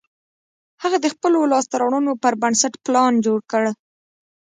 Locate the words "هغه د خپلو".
0.83-1.39